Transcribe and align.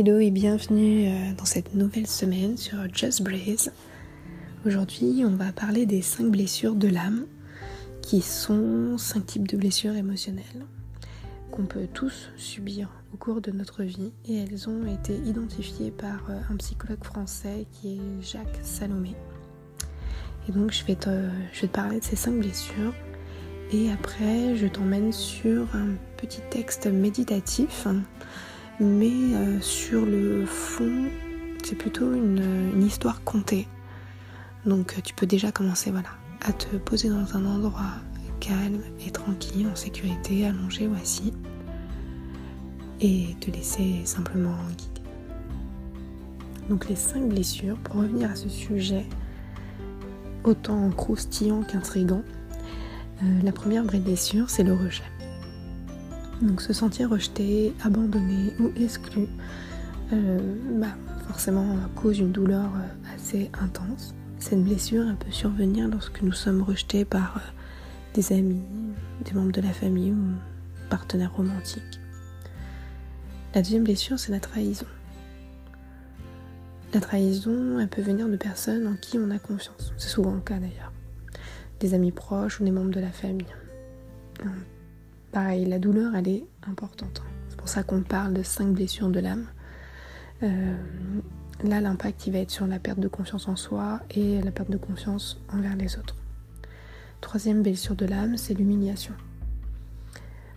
Hello 0.00 0.20
et 0.20 0.30
bienvenue 0.30 1.08
euh, 1.08 1.32
dans 1.36 1.44
cette 1.44 1.74
nouvelle 1.74 2.06
semaine 2.06 2.56
sur 2.56 2.78
Just 2.94 3.20
Breeze. 3.20 3.72
Aujourd'hui, 4.64 5.24
on 5.26 5.34
va 5.34 5.50
parler 5.50 5.86
des 5.86 6.02
5 6.02 6.30
blessures 6.30 6.76
de 6.76 6.86
l'âme, 6.86 7.26
qui 8.00 8.20
sont 8.20 8.96
5 8.96 9.26
types 9.26 9.48
de 9.48 9.56
blessures 9.56 9.96
émotionnelles 9.96 10.66
qu'on 11.50 11.66
peut 11.66 11.88
tous 11.92 12.30
subir 12.36 12.88
au 13.12 13.16
cours 13.16 13.40
de 13.40 13.50
notre 13.50 13.82
vie 13.82 14.12
et 14.24 14.36
elles 14.36 14.68
ont 14.68 14.86
été 14.86 15.16
identifiées 15.16 15.90
par 15.90 16.30
euh, 16.30 16.38
un 16.48 16.56
psychologue 16.58 17.02
français 17.02 17.66
qui 17.72 17.94
est 17.94 18.22
Jacques 18.22 18.60
Salomé. 18.62 19.16
Et 20.48 20.52
donc 20.52 20.70
je 20.70 20.84
vais 20.84 20.94
te, 20.94 21.10
je 21.52 21.62
vais 21.62 21.66
te 21.66 21.74
parler 21.74 21.98
de 21.98 22.04
ces 22.04 22.14
5 22.14 22.38
blessures 22.38 22.94
et 23.72 23.90
après 23.90 24.54
je 24.54 24.68
t'emmène 24.68 25.12
sur 25.12 25.74
un 25.74 25.96
petit 26.16 26.42
texte 26.50 26.86
méditatif 26.86 27.88
mais 28.80 29.34
euh, 29.34 29.60
sur 29.60 30.06
le 30.06 30.46
fond, 30.46 31.06
c'est 31.64 31.76
plutôt 31.76 32.12
une, 32.14 32.82
histoire 32.82 33.22
contée. 33.24 33.66
Donc 34.66 35.00
tu 35.02 35.14
peux 35.14 35.26
déjà 35.26 35.52
commencer 35.52 35.90
voilà, 35.90 36.10
à 36.42 36.52
te 36.52 36.76
poser 36.76 37.08
dans 37.08 37.36
un 37.36 37.44
endroit 37.44 37.94
calme 38.40 38.80
et 39.04 39.10
tranquille, 39.10 39.66
en 39.70 39.76
sécurité, 39.76 40.46
allongé 40.46 40.86
ou 40.86 40.94
assis, 40.94 41.32
et 43.00 43.36
te 43.40 43.50
laisser 43.50 44.02
simplement 44.04 44.56
guider. 44.76 45.02
Donc 46.68 46.88
les 46.88 46.96
cinq 46.96 47.28
blessures, 47.28 47.76
pour 47.78 47.96
revenir 47.96 48.30
à 48.30 48.36
ce 48.36 48.48
sujet 48.48 49.06
autant 50.44 50.90
croustillant 50.90 51.62
qu'intrigant, 51.62 52.22
euh, 53.22 53.42
la 53.42 53.52
première 53.52 53.84
blessure, 53.84 54.48
c'est 54.48 54.62
le 54.62 54.72
rejet. 54.72 55.02
Donc 56.42 56.62
se 56.62 56.72
sentir 56.72 57.10
rejeté, 57.10 57.74
abandonné 57.82 58.52
ou 58.60 58.70
exclu, 58.80 59.26
euh, 60.12 60.38
bah, 60.80 60.96
forcément 61.26 61.76
cause 61.96 62.18
une 62.18 62.30
douleur 62.30 62.64
euh, 62.64 63.14
assez 63.16 63.50
intense. 63.60 64.14
Cette 64.38 64.62
blessure 64.62 65.04
peut 65.18 65.32
survenir 65.32 65.88
lorsque 65.88 66.22
nous 66.22 66.32
sommes 66.32 66.62
rejetés 66.62 67.04
par 67.04 67.38
euh, 67.38 67.40
des 68.14 68.32
amis, 68.32 68.62
des 69.24 69.32
membres 69.32 69.52
de 69.52 69.60
la 69.60 69.72
famille 69.72 70.12
ou 70.12 70.88
partenaires 70.88 71.34
romantiques. 71.34 72.00
La 73.54 73.62
deuxième 73.62 73.82
blessure, 73.82 74.18
c'est 74.18 74.30
la 74.30 74.40
trahison. 74.40 74.86
La 76.94 77.00
trahison, 77.00 77.80
elle 77.80 77.88
peut 77.88 78.00
venir 78.02 78.28
de 78.28 78.36
personnes 78.36 78.86
en 78.86 78.94
qui 78.94 79.18
on 79.18 79.30
a 79.30 79.38
confiance. 79.38 79.92
C'est 79.98 80.08
souvent 80.08 80.34
le 80.34 80.40
cas 80.40 80.58
d'ailleurs. 80.58 80.92
Des 81.80 81.94
amis 81.94 82.12
proches 82.12 82.60
ou 82.60 82.64
des 82.64 82.70
membres 82.70 82.90
de 82.90 83.00
la 83.00 83.10
famille. 83.10 83.46
Pareil, 85.32 85.66
la 85.66 85.78
douleur, 85.78 86.14
elle 86.14 86.28
est 86.28 86.44
importante. 86.66 87.22
C'est 87.48 87.56
pour 87.56 87.68
ça 87.68 87.82
qu'on 87.82 88.02
parle 88.02 88.34
de 88.34 88.42
cinq 88.42 88.72
blessures 88.72 89.10
de 89.10 89.20
l'âme. 89.20 89.46
Euh, 90.42 90.76
là, 91.62 91.80
l'impact, 91.80 92.26
il 92.26 92.32
va 92.32 92.38
être 92.38 92.50
sur 92.50 92.66
la 92.66 92.78
perte 92.78 93.00
de 93.00 93.08
confiance 93.08 93.48
en 93.48 93.56
soi 93.56 94.00
et 94.10 94.40
la 94.40 94.50
perte 94.50 94.70
de 94.70 94.78
confiance 94.78 95.40
envers 95.52 95.76
les 95.76 95.98
autres. 95.98 96.16
Troisième 97.20 97.62
blessure 97.62 97.96
de 97.96 98.06
l'âme, 98.06 98.36
c'est 98.36 98.54
l'humiliation. 98.54 99.14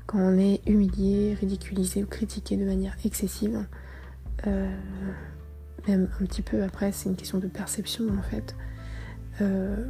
Quand 0.05 0.19
on 0.19 0.37
est 0.37 0.61
humilié, 0.67 1.33
ridiculisé 1.33 2.03
ou 2.03 2.07
critiqué 2.07 2.55
de 2.55 2.65
manière 2.65 2.95
excessive, 3.03 3.65
euh, 4.47 4.75
même 5.87 6.09
un 6.19 6.25
petit 6.25 6.41
peu 6.41 6.63
après, 6.63 6.91
c'est 6.91 7.09
une 7.09 7.15
question 7.15 7.39
de 7.39 7.47
perception 7.47 8.05
en 8.17 8.21
fait. 8.21 8.55
Euh, 9.41 9.87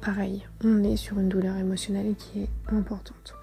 pareil, 0.00 0.46
on 0.64 0.82
est 0.82 0.96
sur 0.96 1.18
une 1.18 1.28
douleur 1.28 1.56
émotionnelle 1.56 2.14
qui 2.16 2.42
est 2.42 2.48
importante. 2.68 3.34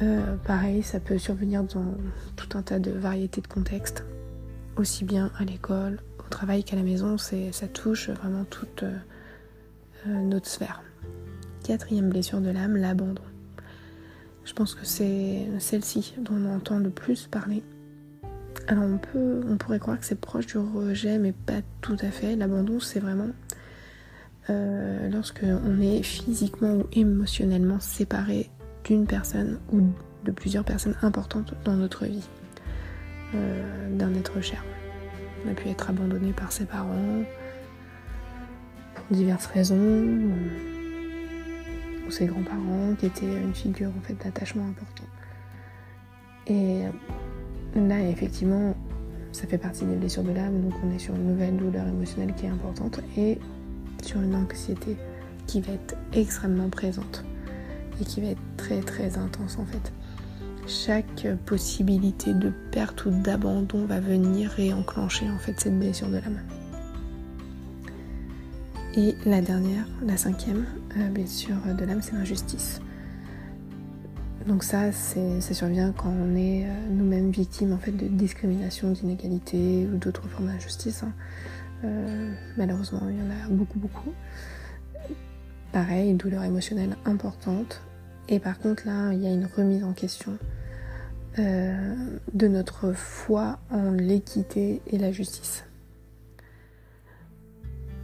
Euh, 0.00 0.36
pareil, 0.44 0.82
ça 0.82 1.00
peut 1.00 1.18
survenir 1.18 1.64
dans 1.64 1.94
tout 2.36 2.56
un 2.56 2.62
tas 2.62 2.78
de 2.78 2.92
variétés 2.92 3.40
de 3.40 3.48
contextes, 3.48 4.04
aussi 4.76 5.04
bien 5.04 5.32
à 5.38 5.44
l'école, 5.44 5.98
au 6.20 6.28
travail 6.28 6.62
qu'à 6.62 6.76
la 6.76 6.82
maison, 6.82 7.16
ça 7.18 7.68
touche 7.72 8.10
vraiment 8.10 8.44
toute 8.44 8.84
euh, 8.84 8.96
euh, 10.06 10.22
notre 10.22 10.46
sphère. 10.46 10.82
Quatrième 11.64 12.10
blessure 12.10 12.40
de 12.40 12.50
l'âme, 12.50 12.76
l'abandon. 12.76 13.22
Je 14.44 14.52
pense 14.52 14.74
que 14.74 14.86
c'est 14.86 15.46
celle-ci 15.58 16.14
dont 16.18 16.34
on 16.34 16.54
entend 16.54 16.78
le 16.78 16.90
plus 16.90 17.26
parler. 17.26 17.62
Alors 18.68 18.84
on 18.84 18.98
peut, 18.98 19.40
on 19.48 19.56
pourrait 19.56 19.78
croire 19.78 19.98
que 19.98 20.06
c'est 20.06 20.18
proche 20.20 20.46
du 20.46 20.58
rejet, 20.58 21.18
mais 21.18 21.32
pas 21.32 21.60
tout 21.80 21.96
à 22.00 22.10
fait. 22.10 22.36
L'abandon, 22.36 22.80
c'est 22.80 23.00
vraiment 23.00 23.28
lorsque 25.10 25.44
on 25.44 25.82
est 25.82 26.02
physiquement 26.02 26.76
ou 26.76 26.86
émotionnellement 26.92 27.80
séparé 27.80 28.50
d'une 28.88 29.06
personne 29.06 29.60
ou 29.70 29.82
de 30.24 30.32
plusieurs 30.32 30.64
personnes 30.64 30.96
importantes 31.02 31.54
dans 31.64 31.74
notre 31.74 32.06
vie, 32.06 32.26
euh, 33.34 33.94
d'un 33.94 34.14
être 34.14 34.40
cher. 34.40 34.64
On 35.44 35.50
a 35.50 35.54
pu 35.54 35.68
être 35.68 35.90
abandonné 35.90 36.32
par 36.32 36.52
ses 36.52 36.64
parents 36.64 37.22
pour 38.94 39.16
diverses 39.16 39.46
raisons, 39.46 39.76
ou, 39.76 40.32
ses 42.10 42.24
grands-parents 42.24 42.94
qui 42.98 43.04
étaient 43.04 43.26
une 43.26 43.52
figure 43.52 43.90
en 43.90 44.00
fait 44.00 44.14
d'attachement 44.14 44.66
important. 44.66 45.04
Et 46.46 46.84
là, 47.76 48.00
effectivement, 48.00 48.74
ça 49.32 49.46
fait 49.46 49.58
partie 49.58 49.84
des 49.84 49.96
blessures 49.96 50.22
de 50.22 50.32
l'âme, 50.32 50.62
donc 50.62 50.72
on 50.82 50.90
est 50.94 50.98
sur 50.98 51.14
une 51.14 51.26
nouvelle 51.26 51.58
douleur 51.58 51.86
émotionnelle 51.86 52.34
qui 52.34 52.46
est 52.46 52.48
importante 52.48 53.02
et 53.18 53.38
sur 54.02 54.22
une 54.22 54.34
anxiété 54.34 54.96
qui 55.46 55.60
va 55.60 55.74
être 55.74 55.96
extrêmement 56.14 56.70
présente 56.70 57.26
et 58.00 58.04
qui 58.04 58.20
va 58.20 58.28
être 58.28 58.56
très 58.56 58.80
très 58.80 59.18
intense 59.18 59.58
en 59.58 59.64
fait. 59.64 59.92
Chaque 60.66 61.26
possibilité 61.46 62.34
de 62.34 62.52
perte 62.70 63.06
ou 63.06 63.10
d'abandon 63.10 63.86
va 63.86 64.00
venir 64.00 64.50
réenclencher 64.50 65.30
en 65.30 65.38
fait 65.38 65.58
cette 65.58 65.78
blessure 65.78 66.08
de 66.08 66.16
l'âme. 66.16 66.40
Et 68.94 69.14
la 69.24 69.40
dernière, 69.40 69.86
la 70.04 70.16
cinquième 70.16 70.66
euh, 70.96 71.08
blessure 71.08 71.56
de 71.78 71.84
l'âme, 71.84 72.02
c'est 72.02 72.12
l'injustice. 72.12 72.80
Donc 74.46 74.64
ça, 74.64 74.92
ça 74.92 75.54
survient 75.54 75.92
quand 75.92 76.08
on 76.10 76.34
est 76.34 76.64
euh, 76.64 76.72
nous-mêmes 76.90 77.30
victimes 77.30 77.72
en 77.72 77.78
fait 77.78 77.92
de 77.92 78.06
discrimination, 78.06 78.90
d'inégalité 78.90 79.86
ou 79.86 79.98
d'autres 79.98 80.26
formes 80.28 80.46
d'injustice. 80.46 81.02
Hein. 81.02 81.12
Euh, 81.84 82.32
malheureusement, 82.56 83.02
il 83.08 83.18
y 83.18 83.22
en 83.22 83.30
a 83.30 83.48
beaucoup, 83.50 83.78
beaucoup. 83.78 84.12
Pareil, 85.72 86.14
douleur 86.14 86.44
émotionnelle 86.44 86.96
importante, 87.04 87.82
et 88.28 88.38
par 88.38 88.58
contre, 88.58 88.86
là, 88.86 89.12
il 89.12 89.22
y 89.22 89.26
a 89.26 89.30
une 89.30 89.46
remise 89.46 89.84
en 89.84 89.92
question 89.92 90.38
euh, 91.38 91.94
de 92.34 92.48
notre 92.48 92.92
foi 92.92 93.58
en 93.70 93.92
l'équité 93.92 94.82
et 94.88 94.98
la 94.98 95.12
justice. 95.12 95.64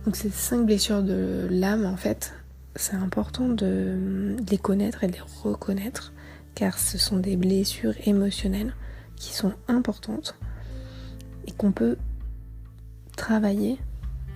Donc 0.05 0.17
ces 0.17 0.31
cinq 0.31 0.67
blessures 0.67 1.03
de 1.03 1.49
l'âme, 1.51 1.85
en 1.85 1.97
fait, 1.97 2.35
c'est 2.77 2.95
important 2.95 3.49
de 3.49 4.37
les 4.51 4.59
connaître 4.59 5.05
et 5.05 5.09
de 5.09 5.13
les 5.13 5.23
reconnaître, 5.43 6.13
car 6.55 6.79
ce 6.79 6.99
sont 6.99 7.17
des 7.17 7.37
blessures 7.37 7.95
émotionnelles 8.07 8.75
qui 9.17 9.33
sont 9.33 9.53
importantes 9.69 10.37
et 11.47 11.53
qu'on 11.53 11.73
peut 11.73 11.97
travailler 13.17 13.79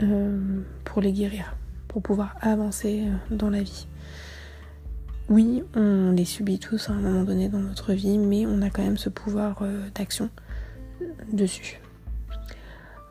euh, 0.03 0.61
pour 0.85 1.03
les 1.03 1.13
guérir, 1.13 1.57
pour 1.89 2.03
pouvoir 2.03 2.37
avancer 2.41 3.05
euh, 3.05 3.35
dans 3.37 3.51
la 3.51 3.63
vie. 3.63 3.87
Oui, 5.29 5.63
on 5.77 6.13
les 6.13 6.25
subit 6.25 6.59
tous 6.59 6.89
à 6.89 6.95
un 6.95 7.01
moment 7.01 7.23
donné 7.23 7.51
dans 7.51 7.59
notre 7.59 7.93
vie, 7.93 8.17
mais 8.17 8.47
on 8.47 8.63
a 8.63 8.71
quand 8.71 8.83
même 8.83 8.97
ce 8.97 9.11
pouvoir 9.11 9.59
euh, 9.61 9.89
d'action 9.95 10.31
dessus. 11.31 11.81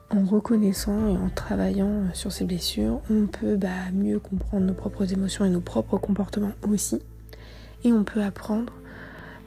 En 0.09 0.25
reconnaissant 0.25 1.09
et 1.09 1.17
en 1.17 1.29
travaillant 1.29 2.05
sur 2.13 2.31
ces 2.31 2.45
blessures, 2.45 3.01
on 3.11 3.27
peut 3.27 3.55
bah, 3.55 3.91
mieux 3.93 4.19
comprendre 4.19 4.65
nos 4.65 4.73
propres 4.73 5.13
émotions 5.13 5.45
et 5.45 5.49
nos 5.49 5.61
propres 5.61 5.99
comportements 5.99 6.53
aussi. 6.67 7.01
Et 7.83 7.93
on 7.93 8.03
peut 8.03 8.23
apprendre 8.23 8.73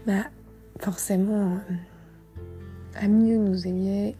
bah, 0.06 0.24
forcément 0.78 1.58
à 2.94 3.08
mieux 3.08 3.38
nous 3.38 3.66
aimer 3.66 4.16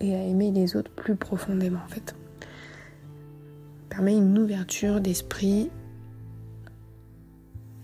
et 0.00 0.14
à 0.14 0.22
aimer 0.22 0.50
les 0.50 0.76
autres 0.76 0.90
plus 0.90 1.16
profondément 1.16 1.78
en 1.78 1.88
permet 3.88 4.18
une 4.18 4.38
ouverture 4.38 5.00
d'esprit 5.00 5.70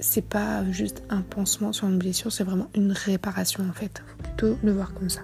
c'est 0.03 0.29
pas 0.29 0.69
juste 0.71 1.03
un 1.09 1.23
pansement 1.23 1.73
sur 1.73 1.89
une 1.89 1.99
blessure, 1.99 2.33
c'est 2.33 2.45
vraiment 2.45 2.69
une 2.75 2.93
réparation 2.93 3.65
en 3.69 3.73
fait. 3.73 4.03
Faut 4.07 4.23
plutôt 4.23 4.59
le 4.63 4.73
voir 4.73 4.93
comme 4.95 5.09
ça. 5.09 5.23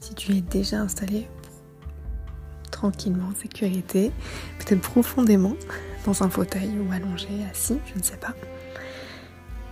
Si 0.00 0.14
tu 0.14 0.32
es 0.32 0.40
déjà 0.40 0.80
installé 0.80 1.26
tranquillement, 2.70 3.28
en 3.28 3.34
sécurité, 3.34 4.12
peut-être 4.58 4.82
profondément 4.82 5.56
dans 6.04 6.22
un 6.22 6.30
fauteuil 6.30 6.70
ou 6.78 6.92
allongé, 6.92 7.28
assis, 7.50 7.78
je 7.92 7.98
ne 7.98 8.04
sais 8.04 8.16
pas. 8.16 8.34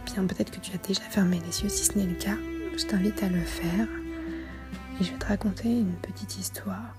Bien, 0.07 0.27
peut-être 0.27 0.51
que 0.51 0.61
tu 0.61 0.73
as 0.75 0.79
déjà 0.79 1.03
fermé 1.03 1.41
les 1.47 1.63
yeux. 1.63 1.69
Si 1.69 1.85
ce 1.85 1.97
n'est 1.97 2.07
le 2.07 2.15
cas, 2.15 2.37
je 2.77 2.85
t'invite 2.85 3.23
à 3.23 3.29
le 3.29 3.41
faire. 3.41 3.87
Et 5.01 5.05
je 5.05 5.13
vais 5.13 5.19
te 5.19 5.27
raconter 5.27 5.69
une 5.69 5.95
petite 5.95 6.39
histoire 6.39 6.95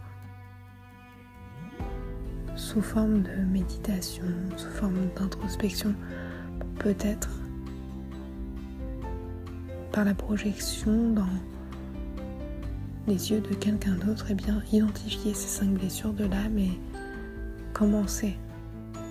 sous 2.57 2.81
forme 2.81 3.21
de 3.21 3.35
méditation, 3.51 4.25
sous 4.57 4.69
forme 4.71 4.97
d'introspection, 5.15 5.93
peut-être 6.79 7.29
par 9.91 10.03
la 10.03 10.15
projection 10.15 11.13
dans 11.13 11.29
les 13.07 13.31
yeux 13.31 13.39
de 13.39 13.53
quelqu'un 13.53 13.93
d'autre, 13.93 14.29
et 14.29 14.33
eh 14.33 14.35
bien 14.35 14.61
identifier 14.73 15.33
ces 15.33 15.47
cinq 15.47 15.69
blessures 15.69 16.13
de 16.13 16.25
l'âme 16.25 16.57
et 16.57 16.77
commencer 17.73 18.35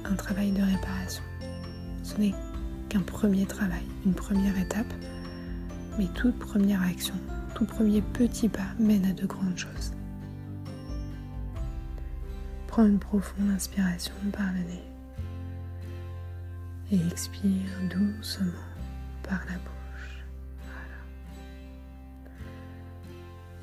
un 0.04 0.14
travail 0.14 0.50
de 0.50 0.62
réparation. 0.62 1.22
Ce 2.02 2.18
n'est 2.18 2.34
qu'un 2.88 3.00
premier 3.00 3.46
travail, 3.46 3.84
une 4.04 4.14
première 4.14 4.58
étape, 4.58 4.92
mais 5.98 6.08
toute 6.14 6.38
première 6.38 6.82
action, 6.82 7.14
tout 7.54 7.64
premier 7.64 8.02
petit 8.02 8.48
pas 8.48 8.74
mène 8.78 9.06
à 9.06 9.12
de 9.12 9.24
grandes 9.24 9.56
choses. 9.56 9.95
Prends 12.76 12.84
une 12.84 12.98
profonde 12.98 13.48
inspiration 13.48 14.12
par 14.32 14.52
le 14.52 14.58
nez 14.58 14.84
et 16.92 17.06
expire 17.06 17.70
doucement 17.88 18.52
par 19.22 19.42
la 19.46 19.54
bouche. 19.54 20.26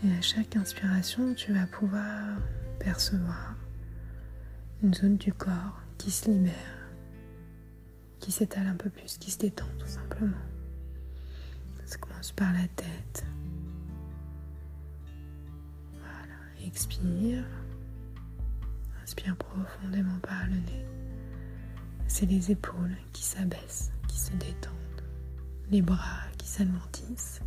Voilà. 0.01 0.15
Et 0.15 0.17
à 0.17 0.21
chaque 0.21 0.55
inspiration, 0.55 1.35
tu 1.35 1.53
vas 1.53 1.67
pouvoir 1.67 2.39
percevoir 2.79 3.53
une 4.81 4.95
zone 4.95 5.17
du 5.17 5.31
corps 5.31 5.79
qui 5.99 6.09
se 6.09 6.31
libère, 6.31 6.87
qui 8.19 8.31
s'étale 8.31 8.65
un 8.65 8.77
peu 8.77 8.89
plus, 8.89 9.19
qui 9.19 9.29
se 9.29 9.37
détend 9.37 9.69
tout 9.77 9.85
simplement. 9.85 10.41
Ça 11.85 11.99
commence 11.99 12.31
par 12.31 12.51
la 12.51 12.67
tête. 12.75 13.25
Voilà, 15.99 16.65
expire. 16.65 17.45
Inspire 19.03 19.35
profondément 19.35 20.17
par 20.21 20.45
le 20.47 20.55
nez. 20.55 20.85
C'est 22.07 22.25
les 22.25 22.51
épaules 22.51 22.95
qui 23.11 23.23
s'abaissent, 23.23 23.91
qui 24.07 24.17
se 24.17 24.31
détendent, 24.31 25.03
les 25.69 25.81
bras 25.81 26.21
qui 26.37 26.47
s'alourdissent. 26.47 27.41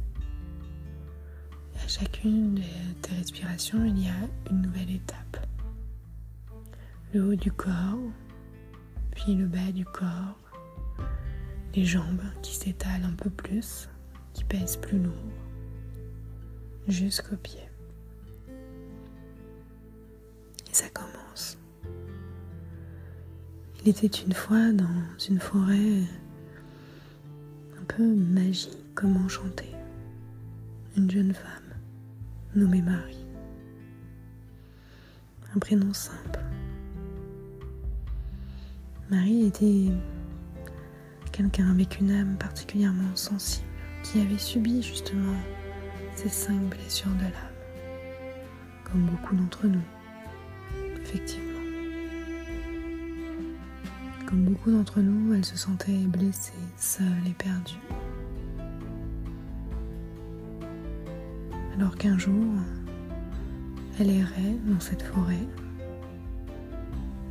Et 1.74 1.78
à 1.78 1.88
chacune 1.88 2.56
de 2.56 2.62
tes 3.00 3.14
respirations, 3.14 3.84
il 3.84 4.04
y 4.04 4.08
a 4.08 4.50
une 4.50 4.62
nouvelle 4.62 4.90
étape. 4.90 5.46
Le 7.14 7.24
haut 7.24 7.36
du 7.36 7.50
corps, 7.50 7.98
puis 9.12 9.34
le 9.34 9.46
bas 9.46 9.72
du 9.72 9.86
corps, 9.86 10.38
les 11.74 11.84
jambes 11.84 12.22
qui 12.42 12.54
s'étalent 12.54 13.04
un 13.04 13.14
peu 13.14 13.30
plus, 13.30 13.88
qui 14.34 14.44
pèsent 14.44 14.76
plus 14.76 14.98
lourd, 14.98 15.32
jusqu'aux 16.88 17.36
pieds. 17.36 17.68
Ça 20.76 20.90
commence. 20.90 21.56
Il 23.80 23.88
était 23.88 24.06
une 24.06 24.34
fois 24.34 24.72
dans 24.72 24.84
une 25.26 25.40
forêt 25.40 26.02
un 27.80 27.84
peu 27.88 28.04
magique, 28.04 28.76
comme 28.94 29.16
enchantée, 29.16 29.72
une 30.98 31.10
jeune 31.10 31.32
femme 31.32 31.78
nommée 32.54 32.82
Marie. 32.82 33.24
Un 35.54 35.58
prénom 35.60 35.94
simple. 35.94 36.40
Marie 39.08 39.46
était 39.46 39.86
quelqu'un 41.32 41.70
avec 41.70 42.00
une 42.00 42.10
âme 42.10 42.36
particulièrement 42.36 43.16
sensible 43.16 43.64
qui 44.02 44.20
avait 44.20 44.36
subi 44.36 44.82
justement 44.82 45.36
ces 46.14 46.28
cinq 46.28 46.60
blessures 46.68 47.14
de 47.14 47.22
l'âme, 47.22 47.54
comme 48.84 49.06
beaucoup 49.06 49.34
d'entre 49.36 49.68
nous, 49.68 49.80
effectivement. 51.16 51.60
Comme 54.26 54.44
beaucoup 54.44 54.70
d'entre 54.70 55.00
nous, 55.00 55.34
elle 55.34 55.44
se 55.44 55.56
sentait 55.56 55.92
blessée, 56.06 56.52
seule 56.76 57.06
et 57.26 57.34
perdue. 57.34 57.80
Alors 61.74 61.96
qu'un 61.96 62.18
jour, 62.18 62.52
elle 63.98 64.10
errait 64.10 64.56
dans 64.66 64.80
cette 64.80 65.02
forêt. 65.02 65.46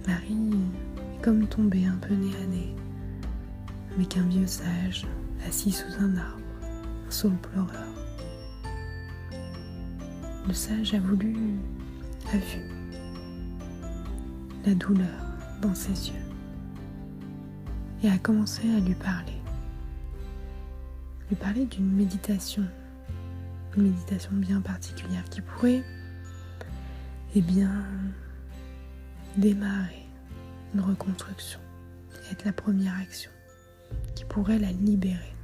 Marie 0.08 0.52
est 1.16 1.22
comme 1.22 1.48
tombée 1.48 1.86
un 1.86 1.98
peu 1.98 2.14
nez 2.14 2.36
à 2.44 2.46
nez 2.48 2.76
avec 3.96 4.18
un 4.18 4.28
vieux 4.28 4.48
sage 4.48 5.08
assis 5.48 5.72
sous 5.72 5.94
un 6.00 6.18
arbre, 6.18 6.42
un 7.08 7.12
saule 7.12 7.38
pleureur. 7.38 7.88
Le 10.48 10.54
sage 10.54 10.94
a 10.94 11.00
voulu, 11.00 11.36
a 12.32 12.38
vu 12.38 12.75
douleur 14.74 15.22
dans 15.62 15.76
ses 15.76 16.10
yeux 16.10 16.26
et 18.04 18.10
a 18.10 18.18
commencé 18.18 18.62
à 18.76 18.80
lui 18.80 18.96
parler. 18.96 19.34
Lui 21.30 21.36
parler 21.36 21.66
d'une 21.66 21.92
méditation, 21.92 22.64
une 23.76 23.84
méditation 23.84 24.32
bien 24.34 24.62
particulière 24.62 25.24
qui 25.30 25.42
pourrait, 25.42 25.84
eh 27.36 27.42
bien, 27.42 27.84
démarrer 29.38 30.06
une 30.74 30.82
reconstruction, 30.82 31.60
être 32.32 32.46
la 32.46 32.54
première 32.54 32.98
action 33.00 33.32
qui 34.16 34.26
pourrait 34.26 34.60
la 34.60 34.72
libérer 34.72 35.36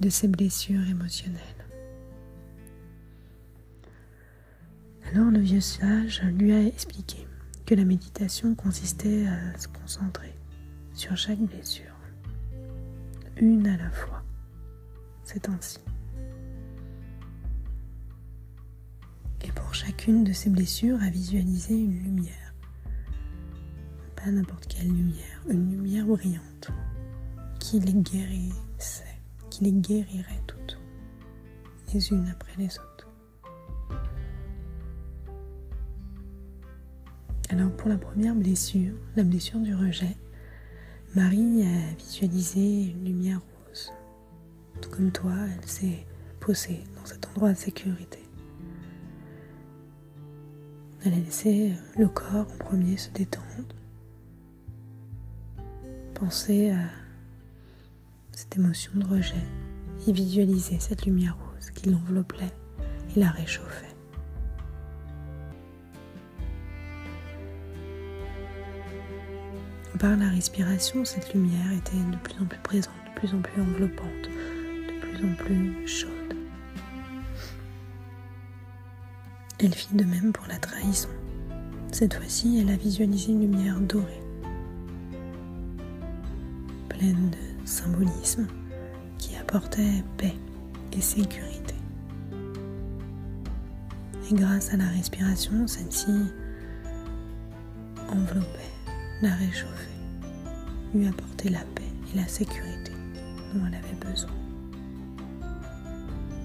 de 0.00 0.08
ses 0.08 0.28
blessures 0.28 0.86
émotionnelles. 0.88 1.40
Alors 5.12 5.30
le 5.30 5.38
vieux 5.38 5.60
sage 5.60 6.22
lui 6.22 6.52
a 6.52 6.62
expliqué 6.62 7.26
que 7.66 7.74
la 7.74 7.84
méditation 7.84 8.54
consistait 8.54 9.26
à 9.26 9.58
se 9.58 9.66
concentrer 9.66 10.32
sur 10.94 11.16
chaque 11.16 11.40
blessure, 11.40 11.94
une 13.36 13.66
à 13.66 13.76
la 13.76 13.90
fois. 13.90 14.22
C'est 15.24 15.48
ainsi. 15.48 15.80
Et 19.44 19.50
pour 19.50 19.74
chacune 19.74 20.22
de 20.22 20.32
ces 20.32 20.48
blessures, 20.48 21.02
à 21.02 21.10
visualiser 21.10 21.74
une 21.74 22.02
lumière. 22.02 22.54
Pas 24.14 24.30
n'importe 24.30 24.68
quelle 24.68 24.88
lumière, 24.88 25.42
une 25.48 25.70
lumière 25.72 26.06
brillante 26.06 26.70
qui 27.58 27.80
les 27.80 27.94
guérissait, 27.94 29.20
qui 29.50 29.64
les 29.64 29.72
guérirait 29.72 30.42
toutes, 30.46 30.78
les 31.92 32.10
unes 32.10 32.28
après 32.28 32.52
les 32.58 32.78
autres. 32.78 33.05
Alors 37.48 37.70
pour 37.70 37.88
la 37.88 37.96
première 37.96 38.34
blessure, 38.34 38.92
la 39.14 39.22
blessure 39.22 39.60
du 39.60 39.72
rejet, 39.72 40.16
Marie 41.14 41.62
a 41.62 41.94
visualisé 41.96 42.86
une 42.90 43.04
lumière 43.04 43.40
rose. 43.68 43.92
Tout 44.80 44.90
comme 44.90 45.12
toi, 45.12 45.32
elle 45.56 45.68
s'est 45.68 46.04
posée 46.40 46.82
dans 46.96 47.04
cet 47.04 47.28
endroit 47.28 47.52
de 47.52 47.56
sécurité. 47.56 48.18
Elle 51.04 51.12
a 51.12 51.18
laissé 51.18 51.72
le 51.96 52.08
corps 52.08 52.48
en 52.52 52.64
premier 52.64 52.96
se 52.96 53.10
détendre. 53.10 53.44
Penser 56.14 56.70
à 56.70 56.88
cette 58.32 58.56
émotion 58.56 58.90
de 58.96 59.06
rejet 59.06 59.44
et 60.08 60.12
visualiser 60.12 60.80
cette 60.80 61.06
lumière 61.06 61.36
rose 61.36 61.70
qui 61.70 61.90
l'enveloppait 61.90 62.52
et 63.14 63.20
la 63.20 63.30
réchauffait. 63.30 63.85
Par 69.98 70.14
la 70.14 70.28
respiration, 70.28 71.06
cette 71.06 71.32
lumière 71.32 71.72
était 71.72 71.96
de 71.96 72.16
plus 72.18 72.34
en 72.42 72.44
plus 72.44 72.58
présente, 72.58 72.94
de 73.06 73.18
plus 73.18 73.34
en 73.34 73.40
plus 73.40 73.62
enveloppante, 73.62 74.28
de 74.88 75.00
plus 75.00 75.24
en 75.24 75.34
plus 75.36 75.88
chaude. 75.88 76.36
Elle 79.58 79.72
fit 79.72 79.94
de 79.94 80.04
même 80.04 80.32
pour 80.32 80.46
la 80.48 80.58
trahison. 80.58 81.08
Cette 81.92 82.12
fois-ci, 82.12 82.58
elle 82.60 82.70
a 82.70 82.76
visualisé 82.76 83.32
une 83.32 83.40
lumière 83.40 83.80
dorée, 83.80 84.20
pleine 86.90 87.30
de 87.30 87.66
symbolisme, 87.66 88.48
qui 89.16 89.34
apportait 89.36 90.04
paix 90.18 90.34
et 90.92 91.00
sécurité. 91.00 91.74
Et 94.30 94.34
grâce 94.34 94.74
à 94.74 94.76
la 94.76 94.88
respiration, 94.88 95.66
celle-ci 95.66 96.12
enveloppait 98.10 98.75
la 99.22 99.34
réchauffer, 99.34 99.90
lui 100.94 101.08
apporter 101.08 101.48
la 101.48 101.64
paix 101.74 101.82
et 102.12 102.16
la 102.18 102.28
sécurité 102.28 102.92
dont 103.54 103.66
elle 103.66 103.74
avait 103.74 104.10
besoin. 104.10 104.30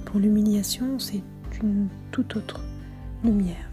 Pour 0.06 0.20
l'humiliation, 0.20 0.98
c'est 1.00 1.24
une 1.62 1.90
toute 2.12 2.36
autre 2.36 2.62
lumière 3.24 3.70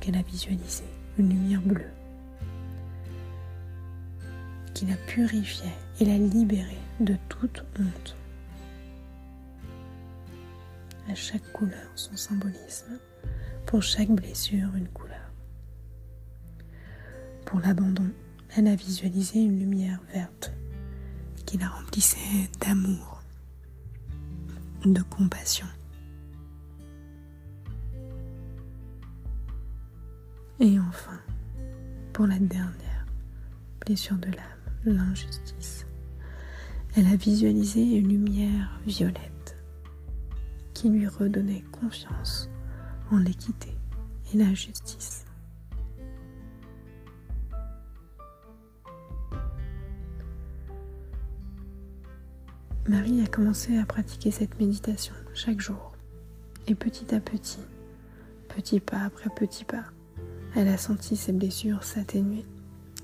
qu'elle 0.00 0.16
a 0.16 0.22
visualisée, 0.22 0.84
une 1.18 1.28
lumière 1.30 1.62
bleue, 1.62 1.90
qui 4.74 4.86
la 4.86 4.96
purifiait 4.96 5.74
et 6.00 6.04
la 6.04 6.18
libérait 6.18 6.76
de 7.00 7.16
toute 7.28 7.64
honte. 7.78 8.16
À 11.08 11.14
chaque 11.14 11.52
couleur 11.52 11.90
son 11.94 12.16
symbolisme, 12.16 12.98
pour 13.64 13.82
chaque 13.82 14.10
blessure 14.10 14.74
une 14.76 14.88
couleur. 14.88 15.05
Pour 17.56 17.64
l'abandon, 17.66 18.10
elle 18.54 18.66
a 18.66 18.76
visualisé 18.76 19.40
une 19.40 19.58
lumière 19.58 19.98
verte 20.12 20.52
qui 21.46 21.56
la 21.56 21.68
remplissait 21.68 22.50
d'amour, 22.60 23.22
de 24.84 25.00
compassion. 25.00 25.66
Et 30.60 30.78
enfin, 30.78 31.18
pour 32.12 32.26
la 32.26 32.38
dernière 32.38 33.06
blessure 33.86 34.18
de 34.18 34.32
l'âme, 34.32 34.94
l'injustice, 34.94 35.86
elle 36.94 37.06
a 37.06 37.16
visualisé 37.16 37.80
une 37.80 38.08
lumière 38.08 38.78
violette 38.86 39.56
qui 40.74 40.90
lui 40.90 41.08
redonnait 41.08 41.64
confiance 41.72 42.50
en 43.10 43.16
l'équité 43.16 43.74
et 44.34 44.36
la 44.36 44.52
justice. 44.52 45.25
Marie 52.88 53.20
a 53.20 53.26
commencé 53.26 53.76
à 53.78 53.84
pratiquer 53.84 54.30
cette 54.30 54.60
méditation 54.60 55.14
chaque 55.34 55.60
jour. 55.60 55.92
Et 56.68 56.76
petit 56.76 57.12
à 57.14 57.20
petit, 57.20 57.58
petit 58.48 58.78
pas 58.78 59.00
après 59.00 59.28
petit 59.30 59.64
pas, 59.64 59.84
elle 60.54 60.68
a 60.68 60.76
senti 60.76 61.16
ses 61.16 61.32
blessures 61.32 61.82
s'atténuer, 61.82 62.44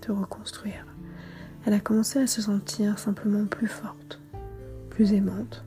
se 0.05 0.13
reconstruire. 0.13 0.87
Elle 1.67 1.75
a 1.75 1.81
commencé 1.81 2.21
à 2.21 2.29
se 2.29 2.43
sentir 2.43 2.99
simplement 3.01 3.45
plus 3.47 3.67
forte, 3.67 4.21
plus 4.91 5.15
aimante 5.15 5.65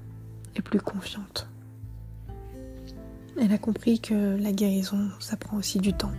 et 0.56 0.62
plus 0.62 0.80
confiante. 0.80 1.50
Elle 3.38 3.52
a 3.52 3.58
compris 3.58 4.00
que 4.00 4.38
la 4.38 4.54
guérison, 4.54 5.10
ça 5.20 5.36
prend 5.36 5.58
aussi 5.58 5.80
du 5.80 5.92
temps, 5.92 6.14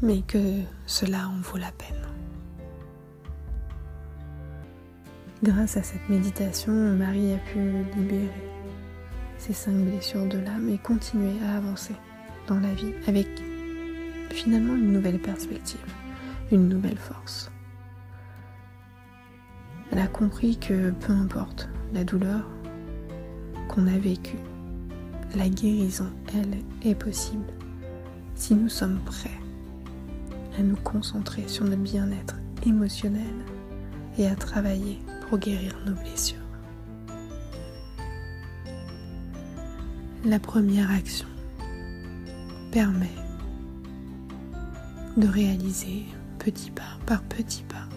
mais 0.00 0.22
que 0.22 0.62
cela 0.86 1.28
en 1.28 1.40
vaut 1.42 1.58
la 1.58 1.72
peine. 1.72 2.05
Grâce 5.46 5.76
à 5.76 5.82
cette 5.84 6.08
méditation, 6.08 6.72
Marie 6.72 7.32
a 7.32 7.38
pu 7.38 7.60
libérer 7.96 8.50
ses 9.38 9.52
cinq 9.52 9.76
blessures 9.76 10.26
de 10.26 10.38
l'âme 10.38 10.68
et 10.68 10.76
continuer 10.76 11.40
à 11.44 11.58
avancer 11.58 11.94
dans 12.48 12.58
la 12.58 12.74
vie 12.74 12.92
avec 13.06 13.28
finalement 14.30 14.74
une 14.74 14.92
nouvelle 14.92 15.20
perspective, 15.20 15.78
une 16.50 16.68
nouvelle 16.68 16.98
force. 16.98 17.52
Elle 19.92 20.00
a 20.00 20.08
compris 20.08 20.56
que 20.58 20.90
peu 20.90 21.12
importe 21.12 21.68
la 21.92 22.02
douleur 22.02 22.50
qu'on 23.68 23.86
a 23.86 23.98
vécue, 23.98 24.40
la 25.36 25.48
guérison, 25.48 26.10
elle, 26.34 26.58
est 26.90 26.96
possible 26.96 27.46
si 28.34 28.56
nous 28.56 28.68
sommes 28.68 28.98
prêts 29.04 29.38
à 30.58 30.62
nous 30.64 30.76
concentrer 30.82 31.46
sur 31.46 31.66
notre 31.66 31.82
bien-être 31.82 32.34
émotionnel 32.66 33.22
et 34.18 34.26
à 34.26 34.34
travailler 34.34 34.98
pour 35.28 35.38
guérir 35.38 35.76
nos 35.84 35.94
blessures. 35.94 36.38
La 40.24 40.38
première 40.38 40.90
action 40.90 41.26
permet 42.72 43.10
de 45.16 45.26
réaliser 45.26 46.04
petit 46.38 46.70
pas 46.70 46.98
par 47.06 47.22
petit 47.22 47.62
pas 47.64 47.88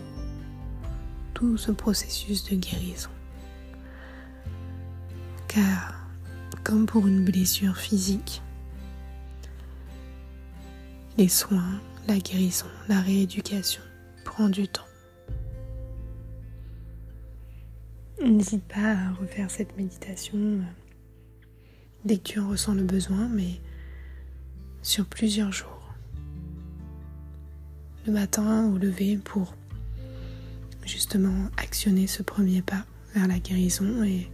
tout 1.34 1.58
ce 1.58 1.72
processus 1.72 2.44
de 2.46 2.56
guérison. 2.56 3.10
Car, 5.48 6.08
comme 6.64 6.86
pour 6.86 7.08
une 7.08 7.24
blessure 7.24 7.78
physique, 7.78 8.42
les 11.18 11.30
soins, 11.30 11.80
la 12.08 12.18
guérison, 12.18 12.68
la 12.88 13.00
rééducation 13.02 13.82
prend 14.26 14.50
du 14.50 14.68
temps. 14.68 14.89
N'hésite 18.24 18.66
pas 18.66 18.94
à 18.94 19.14
refaire 19.14 19.50
cette 19.50 19.78
méditation 19.78 20.38
euh, 20.38 20.62
dès 22.04 22.18
que 22.18 22.24
tu 22.24 22.40
en 22.40 22.50
ressens 22.50 22.74
le 22.74 22.84
besoin, 22.84 23.30
mais 23.30 23.62
sur 24.82 25.06
plusieurs 25.06 25.54
jours. 25.54 25.94
Le 28.06 28.12
matin 28.12 28.70
au 28.74 28.78
lever 28.78 29.18
pour 29.18 29.56
justement 30.86 31.50
actionner 31.58 32.08
ce 32.08 32.22
premier 32.24 32.62
pas 32.62 32.86
vers 33.16 33.28
la 33.28 33.40
guérison 33.40 34.04
et 34.04 34.30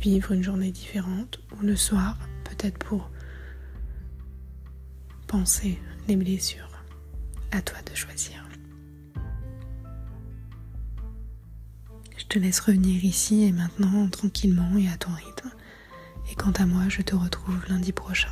vivre 0.00 0.32
une 0.32 0.42
journée 0.42 0.70
différente. 0.70 1.40
Ou 1.52 1.62
le 1.62 1.76
soir, 1.76 2.16
peut-être 2.44 2.78
pour 2.78 3.10
penser 5.26 5.78
les 6.08 6.16
blessures. 6.16 6.70
À 7.52 7.60
toi 7.60 7.78
de 7.82 7.94
choisir. 7.94 8.49
Te 12.30 12.38
laisse 12.38 12.60
revenir 12.60 13.04
ici 13.04 13.42
et 13.42 13.50
maintenant 13.50 14.08
tranquillement 14.08 14.76
et 14.78 14.88
à 14.88 14.96
ton 14.96 15.10
rythme. 15.12 15.50
Et 16.30 16.36
quant 16.36 16.52
à 16.52 16.64
moi, 16.64 16.82
je 16.88 17.02
te 17.02 17.16
retrouve 17.16 17.58
lundi 17.68 17.90
prochain. 17.90 18.30